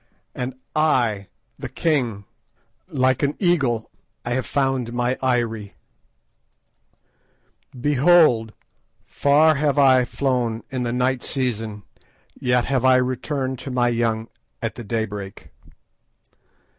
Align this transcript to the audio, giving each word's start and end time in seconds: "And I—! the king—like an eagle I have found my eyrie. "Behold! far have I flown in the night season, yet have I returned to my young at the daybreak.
"And 0.33 0.55
I—! 0.75 1.27
the 1.59 1.69
king—like 1.69 3.21
an 3.21 3.35
eagle 3.37 3.91
I 4.25 4.31
have 4.31 4.47
found 4.47 4.93
my 4.93 5.15
eyrie. 5.21 5.75
"Behold! 7.79 8.51
far 9.05 9.53
have 9.53 9.77
I 9.77 10.05
flown 10.05 10.63
in 10.71 10.81
the 10.81 10.91
night 10.91 11.21
season, 11.21 11.83
yet 12.33 12.65
have 12.65 12.83
I 12.83 12.95
returned 12.95 13.59
to 13.59 13.69
my 13.69 13.89
young 13.89 14.27
at 14.59 14.73
the 14.73 14.83
daybreak. 14.83 15.51